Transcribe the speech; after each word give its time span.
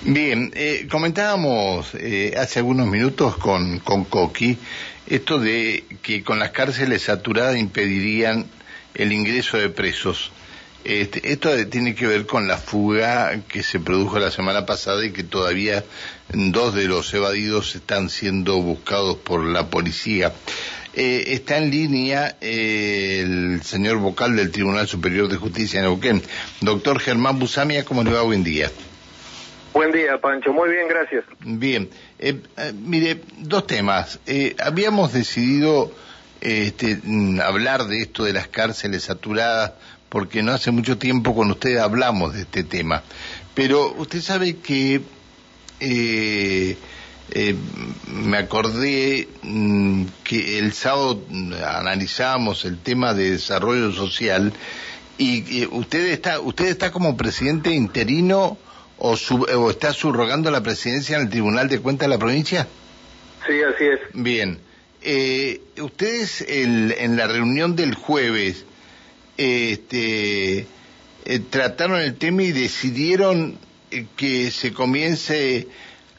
Bien, 0.00 0.52
eh, 0.54 0.86
comentábamos 0.88 1.90
eh, 1.94 2.34
hace 2.38 2.60
algunos 2.60 2.86
minutos 2.86 3.36
con, 3.36 3.80
con 3.80 4.04
Coqui 4.04 4.56
esto 5.08 5.38
de 5.38 5.84
que 6.02 6.22
con 6.22 6.38
las 6.38 6.50
cárceles 6.50 7.02
saturadas 7.02 7.56
impedirían 7.56 8.46
el 8.94 9.12
ingreso 9.12 9.56
de 9.56 9.70
presos. 9.70 10.30
Este, 10.84 11.32
esto 11.32 11.50
tiene 11.66 11.94
que 11.94 12.06
ver 12.06 12.26
con 12.26 12.46
la 12.46 12.56
fuga 12.58 13.40
que 13.48 13.62
se 13.62 13.80
produjo 13.80 14.18
la 14.18 14.30
semana 14.30 14.64
pasada 14.66 15.04
y 15.04 15.10
que 15.10 15.24
todavía 15.24 15.84
dos 16.32 16.74
de 16.74 16.84
los 16.84 17.12
evadidos 17.12 17.74
están 17.74 18.08
siendo 18.08 18.56
buscados 18.62 19.16
por 19.16 19.44
la 19.44 19.66
policía. 19.68 20.32
Eh, 20.94 21.34
está 21.34 21.58
en 21.58 21.70
línea 21.70 22.36
eh, 22.40 23.22
el 23.24 23.62
señor 23.62 23.98
vocal 23.98 24.36
del 24.36 24.50
Tribunal 24.50 24.86
Superior 24.88 25.28
de 25.28 25.36
Justicia 25.36 25.78
en 25.78 25.86
Neuquén, 25.86 26.22
doctor 26.60 27.00
Germán 27.00 27.38
Busamia, 27.38 27.84
¿cómo 27.84 28.04
le 28.04 28.12
va? 28.12 28.22
Buen 28.22 28.44
día. 28.44 28.70
Buen 29.78 29.92
día, 29.92 30.20
Pancho. 30.20 30.52
Muy 30.52 30.70
bien, 30.70 30.88
gracias. 30.88 31.24
Bien. 31.38 31.88
Eh, 32.18 32.40
eh, 32.56 32.72
mire, 32.74 33.20
dos 33.36 33.64
temas. 33.64 34.18
Eh, 34.26 34.56
habíamos 34.58 35.12
decidido 35.12 35.92
este, 36.40 36.98
mm, 37.00 37.38
hablar 37.38 37.84
de 37.84 38.02
esto 38.02 38.24
de 38.24 38.32
las 38.32 38.48
cárceles 38.48 39.04
saturadas 39.04 39.74
porque 40.08 40.42
no 40.42 40.50
hace 40.50 40.72
mucho 40.72 40.98
tiempo 40.98 41.32
con 41.32 41.52
usted 41.52 41.76
hablamos 41.76 42.34
de 42.34 42.40
este 42.40 42.64
tema. 42.64 43.04
Pero 43.54 43.94
usted 43.98 44.20
sabe 44.20 44.56
que 44.56 45.00
me 48.08 48.36
acordé 48.36 49.28
mm, 49.44 50.06
que 50.24 50.58
el 50.58 50.72
sábado 50.72 51.22
mm, 51.28 51.52
analizábamos 51.52 52.64
el 52.64 52.78
tema 52.78 53.14
de 53.14 53.30
desarrollo 53.30 53.92
social 53.92 54.52
y 55.18 55.66
usted 55.66 56.06
está 56.06 56.40
usted 56.40 56.66
está 56.66 56.90
como 56.90 57.16
presidente 57.16 57.70
interino 57.70 58.58
o, 58.98 59.12
o 59.14 59.70
está 59.70 59.92
subrogando 59.92 60.50
la 60.50 60.62
presidencia 60.62 61.16
en 61.16 61.22
el 61.22 61.30
Tribunal 61.30 61.68
de 61.68 61.80
Cuentas 61.80 62.06
de 62.06 62.14
la 62.14 62.18
provincia? 62.18 62.66
Sí, 63.46 63.54
así 63.62 63.84
es. 63.84 64.00
Bien. 64.12 64.58
Eh, 65.00 65.60
ustedes 65.80 66.44
en 66.48 67.16
la 67.16 67.28
reunión 67.28 67.76
del 67.76 67.94
jueves 67.94 68.64
este, 69.38 70.66
eh, 71.24 71.38
trataron 71.48 72.00
el 72.00 72.16
tema 72.16 72.42
y 72.42 72.52
decidieron 72.52 73.56
eh, 73.90 74.06
que 74.16 74.50
se 74.50 74.72
comience 74.72 75.68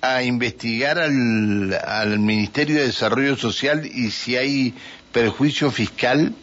a 0.02 0.23
investigar 0.23 0.97
al, 0.97 1.77
al 1.86 2.19
Ministerio 2.19 2.77
de 2.77 2.88
Desarrollo 2.88 3.36
Social 3.36 3.86
y 3.86 4.11
si 4.11 4.38
hay 4.38 4.73
perjuicio 5.11 5.69
fiscal. 5.69 6.33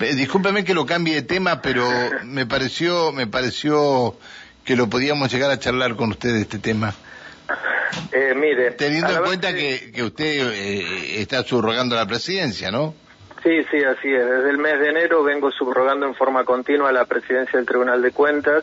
Discúlpeme 0.00 0.64
que 0.64 0.74
lo 0.74 0.86
cambie 0.86 1.16
de 1.16 1.22
tema, 1.22 1.60
pero 1.60 1.90
me 2.24 2.46
pareció, 2.46 3.12
me 3.12 3.26
pareció 3.26 4.16
que 4.68 4.76
lo 4.76 4.86
podíamos 4.86 5.32
llegar 5.32 5.50
a 5.50 5.58
charlar 5.58 5.96
con 5.96 6.10
usted 6.10 6.30
de 6.34 6.42
este 6.42 6.58
tema. 6.58 6.92
Eh, 8.12 8.34
mire, 8.36 8.72
teniendo 8.72 9.16
en 9.16 9.24
cuenta 9.24 9.54
que, 9.54 9.90
que 9.94 10.02
usted 10.02 10.52
eh, 10.52 11.22
está 11.22 11.42
subrogando 11.42 11.96
la 11.96 12.04
presidencia, 12.04 12.70
¿no? 12.70 12.92
Sí, 13.42 13.62
sí, 13.70 13.78
así 13.78 14.12
es. 14.12 14.26
Desde 14.26 14.50
el 14.50 14.58
mes 14.58 14.78
de 14.78 14.90
enero 14.90 15.22
vengo 15.22 15.50
subrogando 15.50 16.04
en 16.04 16.14
forma 16.14 16.44
continua 16.44 16.92
la 16.92 17.06
presidencia 17.06 17.58
del 17.58 17.64
Tribunal 17.64 18.02
de 18.02 18.10
Cuentas. 18.10 18.62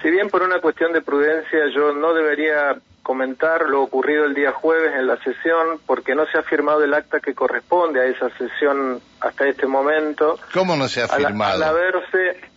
Si 0.00 0.08
bien 0.12 0.28
por 0.28 0.44
una 0.44 0.60
cuestión 0.60 0.92
de 0.92 1.02
prudencia 1.02 1.58
yo 1.74 1.92
no 1.92 2.14
debería 2.14 2.76
comentar 3.02 3.62
lo 3.68 3.82
ocurrido 3.82 4.26
el 4.26 4.34
día 4.34 4.52
jueves 4.52 4.92
en 4.94 5.08
la 5.08 5.16
sesión 5.24 5.80
porque 5.86 6.14
no 6.14 6.26
se 6.26 6.38
ha 6.38 6.42
firmado 6.44 6.84
el 6.84 6.94
acta 6.94 7.18
que 7.18 7.34
corresponde 7.34 8.00
a 8.00 8.04
esa 8.04 8.30
sesión 8.38 9.00
hasta 9.18 9.48
este 9.48 9.66
momento. 9.66 10.38
¿Cómo 10.54 10.76
no 10.76 10.86
se 10.86 11.02
ha 11.02 11.08
firmado? 11.08 11.64
Al, 11.64 11.68
haberse 11.68 12.55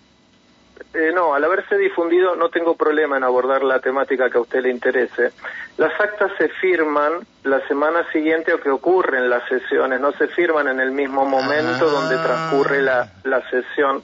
eh, 0.93 1.11
no, 1.13 1.35
al 1.35 1.43
haberse 1.43 1.77
difundido 1.77 2.35
no 2.35 2.49
tengo 2.49 2.75
problema 2.75 3.17
en 3.17 3.23
abordar 3.23 3.63
la 3.63 3.79
temática 3.79 4.29
que 4.29 4.39
a 4.39 4.41
usted 4.41 4.61
le 4.61 4.71
interese. 4.71 5.31
Las 5.77 5.99
actas 5.99 6.31
se 6.37 6.49
firman 6.49 7.19
la 7.43 7.65
semana 7.67 8.09
siguiente 8.11 8.53
o 8.53 8.59
que 8.59 8.71
ocurren 8.71 9.29
las 9.29 9.47
sesiones, 9.47 9.99
no 9.99 10.11
se 10.13 10.27
firman 10.27 10.67
en 10.67 10.79
el 10.79 10.91
mismo 10.91 11.25
momento 11.25 11.85
ah. 11.87 11.91
donde 11.91 12.15
transcurre 12.17 12.81
la, 12.81 13.07
la 13.23 13.47
sesión. 13.49 14.01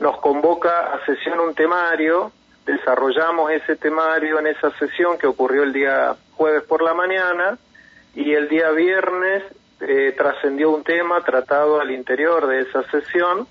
Nos 0.00 0.18
convoca 0.20 0.94
a 0.94 1.04
sesión 1.04 1.38
un 1.38 1.54
temario, 1.54 2.32
desarrollamos 2.64 3.50
ese 3.52 3.76
temario 3.76 4.38
en 4.38 4.46
esa 4.46 4.70
sesión 4.78 5.18
que 5.18 5.26
ocurrió 5.26 5.62
el 5.64 5.72
día 5.72 6.16
jueves 6.32 6.62
por 6.62 6.82
la 6.82 6.94
mañana 6.94 7.58
y 8.14 8.32
el 8.32 8.48
día 8.48 8.70
viernes 8.70 9.42
eh, 9.80 10.14
trascendió 10.16 10.70
un 10.70 10.82
tema 10.82 11.20
tratado 11.20 11.80
al 11.80 11.90
interior 11.90 12.46
de 12.46 12.60
esa 12.60 12.82
sesión 12.84 13.46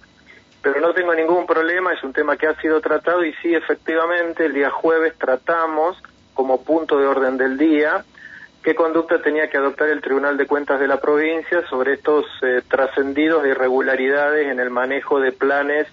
pero 0.62 0.80
no 0.80 0.94
tengo 0.94 1.14
ningún 1.14 1.46
problema, 1.46 1.94
es 1.94 2.04
un 2.04 2.14
tema 2.14 2.38
que 2.38 2.48
ha 2.48 2.56
sido 2.62 2.82
tratado 2.82 3.26
y 3.26 3.34
sí, 3.42 3.54
efectivamente, 3.54 4.46
el 4.46 4.54
día 4.54 4.70
jueves 4.70 5.14
tratamos 5.18 6.02
como 6.34 6.64
punto 6.64 6.98
de 7.00 7.08
orden 7.08 7.38
del 7.38 7.58
día 7.58 8.06
qué 8.64 8.76
conducta 8.76 9.22
tenía 9.22 9.50
que 9.50 9.58
adoptar 9.58 9.90
el 9.90 10.02
Tribunal 10.02 10.38
de 10.38 10.46
Cuentas 10.46 10.80
de 10.80 10.88
la 10.88 11.00
provincia 11.00 11.68
sobre 11.68 11.94
estos 11.94 12.26
eh, 12.42 12.62
trascendidos 12.68 13.44
de 13.44 13.50
irregularidades 13.50 14.48
en 14.48 14.60
el 14.60 14.70
manejo 14.70 15.20
de 15.20 15.32
planes, 15.32 15.88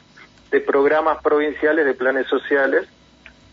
de 0.51 0.61
programas 0.61 1.23
provinciales, 1.23 1.87
de 1.87 1.95
planes 1.95 2.27
sociales. 2.27 2.87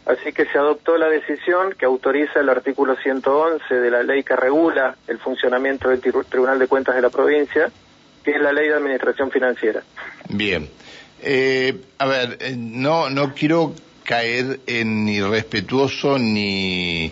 Así 0.06 0.34
que 0.34 0.46
se 0.46 0.58
adoptó 0.58 0.98
la 0.98 1.08
decisión 1.08 1.74
que 1.74 1.86
autoriza 1.86 2.40
el 2.40 2.50
artículo 2.50 2.96
111 2.96 3.74
de 3.74 3.90
la 3.90 4.04
ley 4.04 4.24
que 4.24 4.36
regula 4.36 4.96
el 5.08 5.18
funcionamiento 5.18 5.90
del 5.90 6.02
Tribunal 6.02 6.60
de 6.60 6.68
Cuentas 6.68 6.96
de 6.96 7.02
la 7.02 7.10
provincia, 7.10 7.72
que 8.24 8.32
es 8.32 8.42
la 8.42 8.52
ley 8.52 8.68
de 8.68 8.76
administración 8.76 9.32
financiera. 9.32 9.82
Bien. 10.30 10.70
Eh, 11.28 11.82
a 11.98 12.06
ver, 12.06 12.38
eh, 12.40 12.56
no, 12.56 13.10
no 13.10 13.34
quiero 13.34 13.74
caer 14.04 14.60
en 14.68 15.06
ni 15.06 15.20
respetuoso 15.20 16.20
ni, 16.20 17.12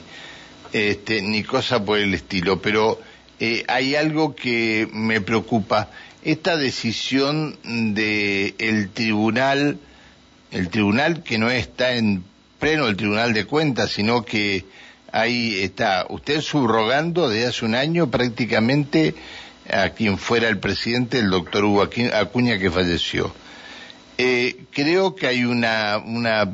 este, 0.71 1.23
ni 1.23 1.41
cosa 1.43 1.83
por 1.83 1.97
el 1.97 2.13
estilo, 2.13 2.61
pero 2.61 3.01
eh, 3.39 3.63
hay 3.67 3.95
algo 3.95 4.35
que 4.35 4.87
me 4.93 5.19
preocupa. 5.19 5.89
Esta 6.23 6.57
decisión 6.57 7.57
de 7.63 8.53
el 8.59 8.89
tribunal, 8.89 9.79
el 10.51 10.69
tribunal 10.69 11.23
que 11.23 11.39
no 11.39 11.49
está 11.49 11.95
en 11.95 12.23
pleno 12.59 12.87
el 12.87 12.95
tribunal 12.95 13.33
de 13.33 13.45
cuentas, 13.45 13.89
sino 13.93 14.23
que 14.23 14.63
ahí 15.11 15.59
está 15.63 16.05
usted 16.09 16.39
subrogando 16.41 17.29
desde 17.29 17.47
hace 17.47 17.65
un 17.65 17.73
año 17.73 18.11
prácticamente 18.11 19.15
a 19.71 19.89
quien 19.89 20.19
fuera 20.19 20.49
el 20.49 20.59
presidente, 20.59 21.17
el 21.17 21.31
doctor 21.31 21.65
Hugo 21.65 21.89
Acuña, 22.13 22.59
que 22.59 22.69
falleció. 22.69 23.33
Eh, 24.17 24.65
creo 24.71 25.15
que 25.15 25.27
hay 25.27 25.43
una, 25.43 25.97
una, 25.97 26.47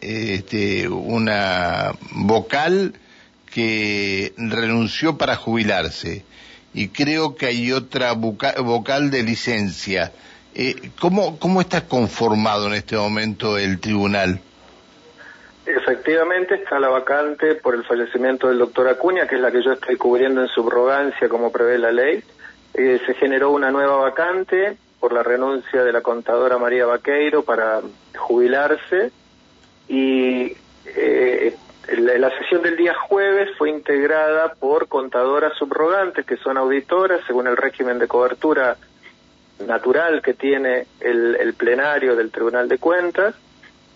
este, 0.00 0.88
una 0.88 1.92
vocal 2.12 2.94
que 3.52 4.34
renunció 4.36 5.16
para 5.16 5.36
jubilarse 5.36 6.24
y 6.74 6.88
creo 6.88 7.36
que 7.36 7.46
hay 7.46 7.72
otra 7.72 8.12
vocal 8.12 9.10
de 9.10 9.22
licencia. 9.22 10.12
Eh, 10.54 10.90
¿cómo, 11.00 11.38
¿Cómo 11.38 11.60
está 11.60 11.86
conformado 11.86 12.66
en 12.66 12.74
este 12.74 12.96
momento 12.96 13.56
el 13.56 13.78
tribunal? 13.78 14.40
Efectivamente 15.64 16.56
está 16.56 16.78
la 16.78 16.88
vacante 16.88 17.54
por 17.56 17.74
el 17.74 17.84
fallecimiento 17.84 18.48
del 18.48 18.58
doctor 18.58 18.88
Acuña, 18.88 19.26
que 19.26 19.36
es 19.36 19.40
la 19.40 19.50
que 19.50 19.62
yo 19.62 19.72
estoy 19.72 19.96
cubriendo 19.96 20.42
en 20.42 20.48
subrogancia 20.48 21.28
como 21.28 21.50
prevé 21.50 21.78
la 21.78 21.92
ley. 21.92 22.22
Eh, 22.74 23.00
se 23.06 23.14
generó 23.14 23.50
una 23.50 23.70
nueva 23.70 23.96
vacante 23.96 24.76
por 25.00 25.12
la 25.12 25.22
renuncia 25.22 25.84
de 25.84 25.92
la 25.92 26.00
contadora 26.00 26.58
María 26.58 26.86
Vaqueiro 26.86 27.42
para 27.42 27.80
jubilarse 28.16 29.12
y 29.88 30.56
eh, 30.86 31.56
la, 31.98 32.30
sesión 32.38 32.62
del 32.62 32.76
día 32.76 32.94
jueves 32.94 33.50
fue 33.56 33.70
integrada 33.70 34.54
por 34.54 34.88
contadoras 34.88 35.56
subrogantes 35.56 36.26
que 36.26 36.36
son 36.36 36.56
auditoras 36.56 37.20
según 37.26 37.46
el 37.46 37.56
régimen 37.56 37.98
de 37.98 38.08
cobertura 38.08 38.76
natural 39.66 40.22
que 40.22 40.34
tiene 40.34 40.86
el, 41.00 41.36
el 41.36 41.54
plenario 41.54 42.16
del 42.16 42.30
Tribunal 42.30 42.68
de 42.68 42.78
Cuentas. 42.78 43.34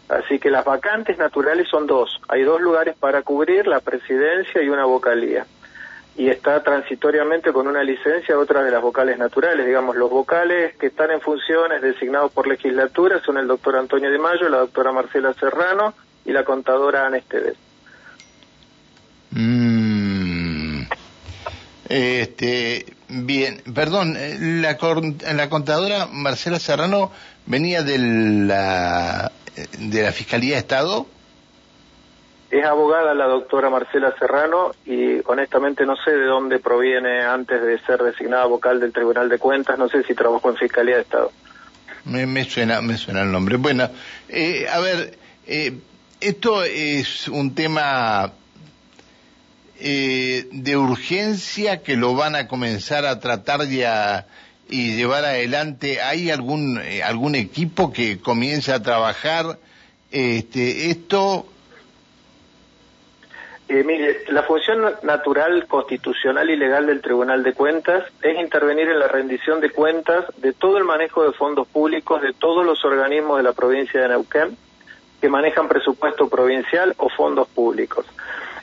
Así 0.08 0.38
que 0.38 0.50
las 0.50 0.64
vacantes 0.64 1.18
naturales 1.18 1.68
son 1.68 1.86
dos. 1.86 2.20
Hay 2.28 2.42
dos 2.42 2.60
lugares 2.60 2.96
para 2.98 3.22
cubrir, 3.22 3.66
la 3.66 3.80
presidencia 3.80 4.62
y 4.62 4.68
una 4.68 4.84
vocalía 4.84 5.46
y 6.20 6.28
está 6.28 6.62
transitoriamente 6.62 7.50
con 7.50 7.66
una 7.66 7.82
licencia 7.82 8.38
otra 8.38 8.62
de 8.62 8.70
las 8.70 8.82
vocales 8.82 9.16
naturales. 9.16 9.64
Digamos, 9.64 9.96
los 9.96 10.10
vocales 10.10 10.76
que 10.76 10.88
están 10.88 11.10
en 11.12 11.22
funciones 11.22 11.80
designados 11.80 12.30
por 12.30 12.46
legislatura 12.46 13.22
son 13.24 13.38
el 13.38 13.46
doctor 13.46 13.76
Antonio 13.76 14.10
de 14.10 14.18
Mayo, 14.18 14.50
la 14.50 14.58
doctora 14.58 14.92
Marcela 14.92 15.32
Serrano 15.32 15.94
y 16.26 16.32
la 16.32 16.44
contadora 16.44 17.06
Ana 17.06 17.16
Esteves. 17.16 17.56
Mm. 19.30 20.82
Este, 21.88 22.84
bien, 23.08 23.62
perdón, 23.74 24.14
la, 24.60 24.76
la 25.32 25.48
contadora 25.48 26.04
Marcela 26.04 26.58
Serrano 26.58 27.12
venía 27.46 27.82
de 27.82 27.96
la, 28.46 29.32
de 29.78 30.02
la 30.02 30.12
Fiscalía 30.12 30.56
de 30.56 30.60
Estado. 30.60 31.06
Es 32.50 32.64
abogada 32.64 33.14
la 33.14 33.26
doctora 33.26 33.70
Marcela 33.70 34.12
Serrano 34.18 34.72
y 34.84 35.20
honestamente 35.26 35.86
no 35.86 35.94
sé 35.96 36.10
de 36.10 36.24
dónde 36.24 36.58
proviene 36.58 37.22
antes 37.22 37.62
de 37.62 37.78
ser 37.80 38.02
designada 38.02 38.46
vocal 38.46 38.80
del 38.80 38.92
Tribunal 38.92 39.28
de 39.28 39.38
Cuentas, 39.38 39.78
no 39.78 39.88
sé 39.88 40.02
si 40.02 40.14
trabajó 40.14 40.50
en 40.50 40.56
Fiscalía 40.56 40.96
de 40.96 41.02
Estado. 41.02 41.30
Me, 42.04 42.44
suena, 42.44 42.80
me 42.80 42.96
suena 42.96 43.22
el 43.22 43.30
nombre. 43.30 43.56
Bueno, 43.56 43.88
eh, 44.28 44.66
a 44.68 44.80
ver, 44.80 45.16
eh, 45.46 45.78
esto 46.20 46.64
es 46.64 47.28
un 47.28 47.54
tema 47.54 48.32
eh, 49.82 50.46
de 50.52 50.76
urgencia 50.76 51.82
que 51.82 51.96
lo 51.96 52.14
van 52.14 52.34
a 52.34 52.46
comenzar 52.46 53.06
a 53.06 53.18
tratar 53.18 53.64
y, 53.70 53.82
a, 53.82 54.26
y 54.68 54.94
llevar 54.94 55.24
adelante? 55.24 56.02
¿Hay 56.02 56.30
algún, 56.30 56.78
eh, 56.82 57.02
algún 57.02 57.34
equipo 57.34 57.90
que 57.90 58.18
comience 58.18 58.72
a 58.72 58.82
trabajar 58.82 59.58
este, 60.10 60.90
esto? 60.90 61.49
Eh, 63.72 63.84
mire, 63.84 64.24
la 64.30 64.42
función 64.42 64.84
natural, 65.04 65.68
constitucional 65.68 66.50
y 66.50 66.56
legal 66.56 66.86
del 66.86 67.00
Tribunal 67.00 67.44
de 67.44 67.52
Cuentas 67.52 68.02
es 68.20 68.36
intervenir 68.36 68.88
en 68.88 68.98
la 68.98 69.06
rendición 69.06 69.60
de 69.60 69.70
cuentas 69.70 70.24
de 70.38 70.52
todo 70.52 70.76
el 70.76 70.82
manejo 70.82 71.22
de 71.22 71.32
fondos 71.34 71.68
públicos 71.68 72.20
de 72.20 72.32
todos 72.32 72.66
los 72.66 72.84
organismos 72.84 73.36
de 73.36 73.44
la 73.44 73.52
provincia 73.52 74.00
de 74.00 74.08
Neuquén 74.08 74.56
que 75.20 75.28
manejan 75.28 75.68
presupuesto 75.68 76.28
provincial 76.28 76.94
o 76.96 77.10
fondos 77.10 77.46
públicos. 77.46 78.06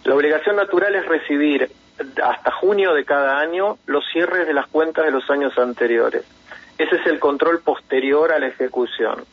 La 0.03 0.13
obligación 0.13 0.57
natural 0.57 0.93
es 0.93 1.05
recibir 1.05 1.71
hasta 2.21 2.51
junio 2.51 2.93
de 2.93 3.05
cada 3.05 3.39
año 3.39 3.77
los 3.85 4.03
cierres 4.11 4.45
de 4.45 4.53
las 4.53 4.67
cuentas 4.67 5.05
de 5.05 5.11
los 5.11 5.29
años 5.29 5.57
anteriores. 5.57 6.25
Ese 6.77 6.97
es 6.97 7.07
el 7.07 7.19
control 7.19 7.61
posterior 7.61 8.33
a 8.33 8.39
la 8.39 8.47
ejecución. 8.47 9.23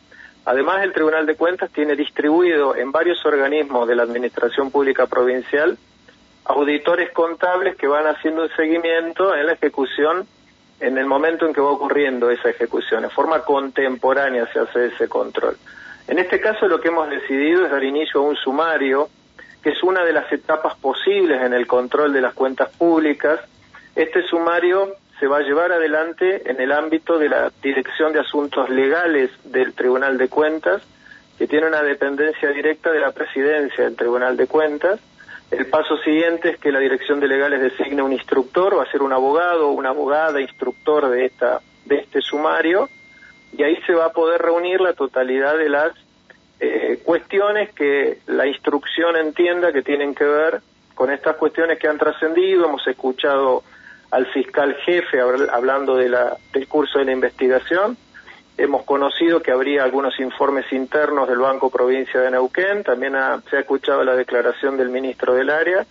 Además, 0.45 0.83
el 0.83 0.93
Tribunal 0.93 1.25
de 1.25 1.35
Cuentas 1.35 1.71
tiene 1.71 1.95
distribuido 1.95 2.75
en 2.75 2.91
varios 2.91 3.25
organismos 3.25 3.87
de 3.87 3.95
la 3.95 4.03
Administración 4.03 4.71
Pública 4.71 5.07
Provincial 5.07 5.77
auditores 6.45 7.11
contables 7.11 7.75
que 7.75 7.87
van 7.87 8.05
haciendo 8.05 8.43
un 8.43 8.49
seguimiento 8.55 9.35
en 9.35 9.47
la 9.47 9.53
ejecución 9.53 10.27
en 10.79 10.97
el 10.97 11.05
momento 11.05 11.45
en 11.45 11.53
que 11.53 11.61
va 11.61 11.71
ocurriendo 11.71 12.29
esa 12.29 12.49
ejecución. 12.49 13.03
En 13.03 13.09
forma 13.09 13.39
contemporánea 13.41 14.45
se 14.51 14.59
hace 14.59 14.87
ese 14.87 15.07
control. 15.07 15.57
En 16.07 16.19
este 16.19 16.39
caso 16.39 16.67
lo 16.67 16.79
que 16.79 16.89
hemos 16.89 17.09
decidido 17.09 17.65
es 17.65 17.71
dar 17.71 17.83
inicio 17.83 18.21
a 18.21 18.23
un 18.23 18.35
sumario, 18.35 19.09
que 19.63 19.71
es 19.71 19.81
una 19.81 20.03
de 20.03 20.13
las 20.13 20.31
etapas 20.31 20.75
posibles 20.75 21.41
en 21.41 21.53
el 21.53 21.65
control 21.65 22.13
de 22.13 22.21
las 22.21 22.33
cuentas 22.33 22.69
públicas. 22.77 23.39
Este 23.95 24.21
sumario 24.23 24.93
se 25.19 25.27
va 25.27 25.37
a 25.37 25.41
llevar 25.41 25.71
adelante 25.71 26.49
en 26.49 26.59
el 26.59 26.71
ámbito 26.71 27.17
de 27.17 27.29
la 27.29 27.51
Dirección 27.61 28.11
de 28.11 28.19
Asuntos 28.19 28.69
Legales 28.69 29.31
del 29.45 29.73
Tribunal 29.73 30.17
de 30.17 30.27
Cuentas, 30.27 30.81
que 31.37 31.47
tiene 31.47 31.67
una 31.67 31.83
dependencia 31.83 32.49
directa 32.49 32.91
de 32.91 32.99
la 32.99 33.11
presidencia 33.11 33.85
del 33.85 33.95
Tribunal 33.95 34.35
de 34.35 34.47
Cuentas. 34.47 34.99
El 35.51 35.67
paso 35.67 35.97
siguiente 35.97 36.49
es 36.49 36.57
que 36.57 36.71
la 36.71 36.79
Dirección 36.79 37.19
de 37.19 37.27
Legales 37.27 37.61
designe 37.61 38.01
un 38.01 38.11
instructor, 38.11 38.77
va 38.77 38.83
a 38.83 38.91
ser 38.91 39.01
un 39.01 39.13
abogado 39.13 39.69
o 39.69 39.71
una 39.71 39.89
abogada 39.89 40.41
instructor 40.41 41.09
de, 41.09 41.25
esta, 41.25 41.61
de 41.85 41.97
este 41.97 42.21
sumario, 42.21 42.89
y 43.57 43.63
ahí 43.63 43.77
se 43.85 43.93
va 43.93 44.05
a 44.05 44.11
poder 44.11 44.41
reunir 44.41 44.81
la 44.81 44.93
totalidad 44.93 45.57
de 45.57 45.69
las 45.69 45.91
eh, 46.59 46.99
cuestiones 47.05 47.73
que 47.73 48.19
la 48.27 48.47
instrucción 48.47 49.15
entienda 49.15 49.71
que 49.71 49.81
tienen 49.81 50.13
que 50.13 50.25
ver 50.25 50.61
con 50.93 51.11
estas 51.11 51.35
cuestiones 51.37 51.79
que 51.79 51.87
han 51.87 51.97
trascendido. 51.97 52.65
Hemos 52.65 52.85
escuchado 52.87 53.63
al 54.15 54.27
fiscal 54.27 54.73
jefe 54.75 55.19
hablando 55.19 55.97
de 55.97 56.07
la, 56.07 56.37
del 56.53 56.69
curso 56.69 56.99
de 56.99 57.05
la 57.05 57.11
investigación. 57.11 57.97
Hemos 58.57 58.83
conocido 58.83 59.41
que 59.41 59.51
habría 59.51 59.83
algunos 59.83 60.17
informes 60.21 60.71
internos 60.71 61.27
del 61.27 61.39
Banco 61.39 61.69
Provincia 61.69 62.21
de 62.21 62.31
Neuquén, 62.31 62.85
también 62.85 63.15
se 63.49 63.57
ha 63.57 63.59
escuchado 63.59 64.05
la 64.05 64.15
declaración 64.15 64.77
del 64.77 64.87
ministro 64.87 65.33
del 65.33 65.49
área, 65.49 65.85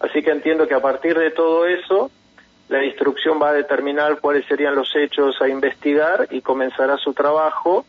así 0.00 0.22
que 0.22 0.30
entiendo 0.30 0.66
que 0.66 0.72
a 0.72 0.80
partir 0.80 1.18
de 1.18 1.30
todo 1.30 1.66
eso, 1.66 2.10
la 2.70 2.82
instrucción 2.82 3.38
va 3.42 3.50
a 3.50 3.52
determinar 3.52 4.20
cuáles 4.20 4.46
serían 4.46 4.74
los 4.74 4.96
hechos 4.96 5.36
a 5.42 5.48
investigar 5.48 6.28
y 6.30 6.40
comenzará 6.40 6.96
su 6.96 7.12
trabajo 7.12 7.84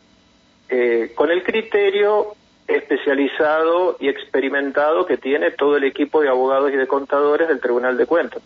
eh, 0.68 1.13
con 1.16 1.31
el 1.31 1.44
criterio 1.44 2.36
especializado 2.68 3.95
y 4.01 4.10
experimentado 4.10 5.06
que 5.06 5.16
tiene 5.16 5.51
todo 5.51 5.78
el 5.78 5.86
equipo 5.86 6.19
de 6.19 6.28
abogados 6.28 6.74
y 6.74 6.75
de 6.75 6.88
contadores 6.88 7.48
del 7.48 7.62
Tribunal 7.62 7.95
de 7.95 8.06
Cuentas. 8.06 8.44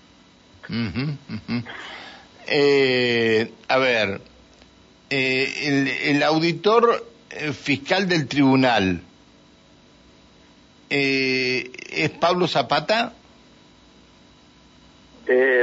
Eh, 2.48 3.52
a 3.68 3.78
ver, 3.78 4.22
eh, 5.10 6.02
el, 6.10 6.24
auditor 6.24 7.06
eh, 7.30 7.54
fiscal 7.54 8.08
del 8.08 8.28
tribunal 8.28 9.02
es 10.90 12.10
Pablo 12.19 12.48
Zapata. 12.48 13.13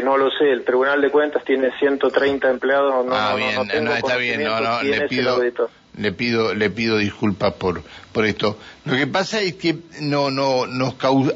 no 0.03 0.17
lo 0.17 0.31
sé, 0.31 0.51
el 0.51 0.65
Tribunal 0.65 1.03
de 1.03 1.11
Cuentas 1.11 1.45
tiene 1.45 1.71
130 1.79 2.49
empleados. 2.49 3.05
No, 3.05 3.15
ah, 3.15 3.35
bien, 3.35 3.85
no, 3.85 3.95
está 3.95 4.17
bien, 4.17 4.43
no, 4.43 4.61
no, 4.61 4.83
le 4.83 5.07
pido, 5.09 5.39
le 5.99 6.13
pido, 6.13 6.55
le 6.55 6.71
pido 6.71 6.97
disculpas 6.99 7.55
por, 7.55 7.83
por 8.13 8.25
esto. 8.25 8.59
Lo 8.85 8.97
que 8.97 9.07
pasa 9.07 9.41
es 9.41 9.55
que 9.55 9.77
no, 10.01 10.31
no, 10.31 10.67
nos 10.67 10.95
causa, 10.95 11.33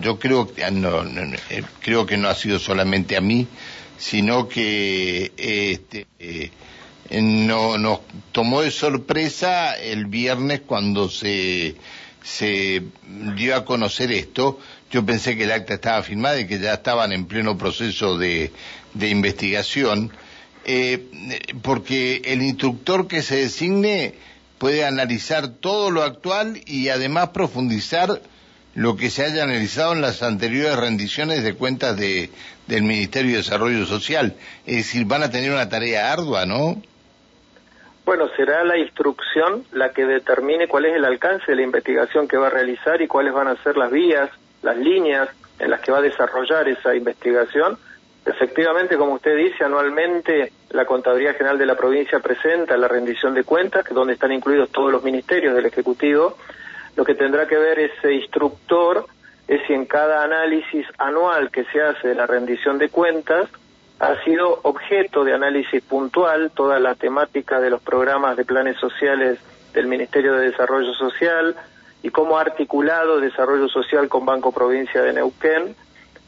yo 0.00 0.18
creo, 0.18 0.48
no, 0.72 1.02
eh, 1.50 1.62
creo 1.80 2.06
que 2.06 2.16
no 2.16 2.28
ha 2.28 2.34
sido 2.34 2.58
solamente 2.58 3.16
a 3.16 3.20
mí, 3.20 3.46
sino 3.98 4.48
que 4.48 5.32
este, 5.36 6.06
eh, 6.18 6.50
no, 7.20 7.78
nos 7.78 8.00
tomó 8.32 8.62
de 8.62 8.70
sorpresa 8.70 9.74
el 9.74 10.06
viernes 10.06 10.60
cuando 10.66 11.08
se, 11.08 11.76
se 12.22 12.82
dio 13.36 13.56
a 13.56 13.64
conocer 13.64 14.12
esto. 14.12 14.60
Yo 14.90 15.04
pensé 15.06 15.36
que 15.38 15.44
el 15.44 15.52
acta 15.52 15.74
estaba 15.74 16.02
firmada 16.02 16.38
y 16.38 16.46
que 16.46 16.58
ya 16.58 16.74
estaban 16.74 17.12
en 17.12 17.24
pleno 17.24 17.56
proceso 17.56 18.18
de, 18.18 18.52
de 18.92 19.08
investigación 19.08 20.12
eh, 20.64 21.04
porque 21.62 22.22
el 22.24 22.42
instructor 22.42 23.08
que 23.08 23.22
se 23.22 23.36
designe 23.36 24.14
puede 24.58 24.84
analizar 24.84 25.48
todo 25.48 25.90
lo 25.90 26.02
actual 26.02 26.60
y 26.66 26.88
además 26.88 27.30
profundizar 27.30 28.20
lo 28.74 28.96
que 28.96 29.10
se 29.10 29.24
haya 29.24 29.42
analizado 29.42 29.92
en 29.92 30.00
las 30.00 30.22
anteriores 30.22 30.76
rendiciones 30.76 31.42
de 31.42 31.54
cuentas 31.54 31.96
de, 31.96 32.30
del 32.66 32.82
Ministerio 32.82 33.32
de 33.32 33.38
Desarrollo 33.38 33.84
Social. 33.86 34.34
Es 34.66 34.76
decir, 34.76 35.04
van 35.04 35.22
a 35.22 35.30
tener 35.30 35.50
una 35.50 35.68
tarea 35.68 36.12
ardua, 36.12 36.46
¿no? 36.46 36.80
Bueno, 38.04 38.28
será 38.36 38.64
la 38.64 38.78
instrucción 38.78 39.64
la 39.72 39.90
que 39.90 40.04
determine 40.04 40.66
cuál 40.66 40.86
es 40.86 40.96
el 40.96 41.04
alcance 41.04 41.44
de 41.48 41.56
la 41.56 41.62
investigación 41.62 42.26
que 42.26 42.36
va 42.36 42.48
a 42.48 42.50
realizar 42.50 43.00
y 43.00 43.06
cuáles 43.06 43.32
van 43.32 43.48
a 43.48 43.62
ser 43.62 43.76
las 43.76 43.92
vías, 43.92 44.30
las 44.62 44.76
líneas 44.76 45.28
en 45.58 45.70
las 45.70 45.80
que 45.80 45.92
va 45.92 45.98
a 45.98 46.02
desarrollar 46.02 46.68
esa 46.68 46.94
investigación 46.96 47.78
Efectivamente, 48.24 48.96
como 48.96 49.14
usted 49.14 49.36
dice, 49.36 49.64
anualmente 49.64 50.52
la 50.70 50.84
Contaduría 50.84 51.34
General 51.34 51.58
de 51.58 51.66
la 51.66 51.74
provincia 51.74 52.20
presenta 52.20 52.76
la 52.76 52.86
rendición 52.86 53.34
de 53.34 53.42
cuentas, 53.42 53.84
donde 53.90 54.14
están 54.14 54.30
incluidos 54.30 54.70
todos 54.70 54.92
los 54.92 55.02
ministerios 55.02 55.54
del 55.54 55.66
Ejecutivo. 55.66 56.36
Lo 56.94 57.04
que 57.04 57.14
tendrá 57.14 57.48
que 57.48 57.56
ver 57.56 57.80
ese 57.80 58.12
instructor 58.12 59.06
es 59.48 59.60
si 59.66 59.72
en 59.72 59.86
cada 59.86 60.22
análisis 60.22 60.86
anual 60.98 61.50
que 61.50 61.64
se 61.64 61.82
hace 61.82 62.08
de 62.08 62.14
la 62.14 62.26
rendición 62.26 62.78
de 62.78 62.90
cuentas 62.90 63.48
ha 63.98 64.22
sido 64.24 64.60
objeto 64.62 65.24
de 65.24 65.32
análisis 65.32 65.82
puntual 65.82 66.50
toda 66.52 66.78
la 66.80 66.94
temática 66.94 67.60
de 67.60 67.70
los 67.70 67.82
programas 67.82 68.36
de 68.36 68.44
planes 68.44 68.76
sociales 68.78 69.38
del 69.72 69.86
Ministerio 69.86 70.34
de 70.34 70.50
Desarrollo 70.50 70.92
Social 70.94 71.56
y 72.02 72.10
cómo 72.10 72.36
ha 72.36 72.42
articulado 72.42 73.20
desarrollo 73.20 73.68
social 73.68 74.08
con 74.08 74.26
Banco 74.26 74.52
Provincia 74.52 75.02
de 75.02 75.12
Neuquén 75.12 75.76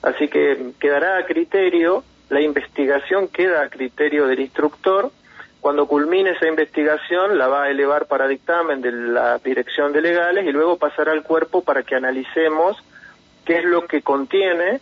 Así 0.05 0.29
que 0.29 0.73
quedará 0.79 1.17
a 1.17 1.25
criterio, 1.25 2.05
la 2.29 2.43
investigación 2.43 3.29
queda 3.29 3.63
a 3.63 3.71
criterio 3.71 4.27
del 4.27 4.41
instructor. 4.41 5.11
Cuando 5.63 5.87
culmine 5.87 6.33
esa 6.33 6.47
investigación, 6.47 7.39
la 7.39 7.49
va 7.49 7.65
a 7.65 7.71
elevar 7.71 8.07
para 8.07 8.29
dictamen 8.29 8.83
de 8.83 8.93
la 8.93 9.39
Dirección 9.39 9.95
de 9.95 10.03
Legales 10.03 10.47
y 10.47 10.53
luego 10.53 10.77
pasará 10.77 11.13
al 11.13 11.23
cuerpo 11.23 11.65
para 11.65 11.85
que 11.85 11.95
analicemos 11.95 12.77
qué 13.47 13.59
es 13.59 13.65
lo 13.65 13.87
que 13.87 14.03
contiene 14.03 14.81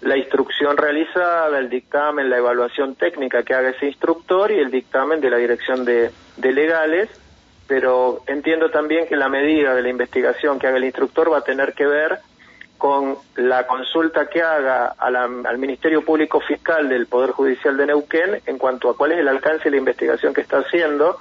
la 0.00 0.16
instrucción 0.16 0.78
realizada, 0.78 1.58
el 1.58 1.68
dictamen, 1.68 2.30
la 2.30 2.38
evaluación 2.38 2.94
técnica 2.94 3.42
que 3.42 3.52
haga 3.52 3.68
ese 3.70 3.86
instructor 3.86 4.50
y 4.50 4.60
el 4.60 4.70
dictamen 4.70 5.20
de 5.20 5.28
la 5.28 5.36
Dirección 5.36 5.84
de, 5.84 6.10
de 6.38 6.52
Legales, 6.52 7.10
pero 7.66 8.22
entiendo 8.26 8.70
también 8.70 9.06
que 9.08 9.16
la 9.16 9.28
medida 9.28 9.74
de 9.74 9.82
la 9.82 9.90
investigación 9.90 10.58
que 10.58 10.68
haga 10.68 10.78
el 10.78 10.84
instructor 10.84 11.30
va 11.30 11.38
a 11.38 11.44
tener 11.44 11.74
que 11.74 11.86
ver 11.86 12.20
con 12.78 13.16
la 13.36 13.66
consulta 13.66 14.26
que 14.26 14.42
haga 14.42 14.94
al 14.98 15.58
Ministerio 15.58 16.04
Público 16.04 16.40
Fiscal 16.40 16.88
del 16.88 17.06
Poder 17.06 17.30
Judicial 17.30 17.76
de 17.76 17.86
Neuquén 17.86 18.42
en 18.46 18.58
cuanto 18.58 18.90
a 18.90 18.96
cuál 18.96 19.12
es 19.12 19.18
el 19.18 19.28
alcance 19.28 19.64
de 19.64 19.70
la 19.70 19.76
investigación 19.78 20.34
que 20.34 20.42
está 20.42 20.58
haciendo. 20.58 21.18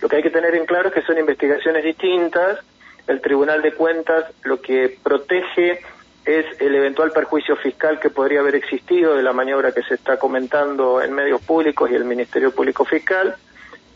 Lo 0.00 0.08
que 0.08 0.16
hay 0.16 0.22
que 0.22 0.30
tener 0.30 0.54
en 0.54 0.66
claro 0.66 0.88
es 0.88 0.94
que 0.94 1.02
son 1.02 1.18
investigaciones 1.18 1.84
distintas. 1.84 2.60
El 3.06 3.20
Tribunal 3.20 3.62
de 3.62 3.72
Cuentas 3.72 4.24
lo 4.44 4.60
que 4.60 4.98
protege 5.02 5.80
es 6.24 6.60
el 6.60 6.74
eventual 6.74 7.12
perjuicio 7.12 7.56
fiscal 7.56 8.00
que 8.00 8.10
podría 8.10 8.40
haber 8.40 8.56
existido 8.56 9.14
de 9.14 9.22
la 9.22 9.32
maniobra 9.32 9.72
que 9.72 9.82
se 9.82 9.94
está 9.94 10.18
comentando 10.18 11.00
en 11.00 11.12
medios 11.12 11.40
públicos 11.42 11.88
y 11.90 11.94
el 11.94 12.04
Ministerio 12.04 12.52
Público 12.52 12.84
Fiscal. 12.84 13.36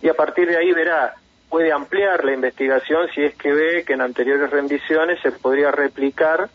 Y 0.00 0.09
a 0.09 0.14
partir 0.14 0.49
de 0.49 0.56
ahí 0.56 0.73
verá, 0.73 1.14
puede 1.49 1.73
ampliar 1.73 2.25
la 2.25 2.32
investigación 2.32 3.09
si 3.14 3.23
es 3.25 3.35
que 3.35 3.52
ve 3.52 3.85
que 3.85 3.94
en 3.94 4.00
anteriores 4.00 4.49
rendiciones 4.50 5.20
se 5.20 5.32
podría 5.32 5.73
replicar 5.73 6.49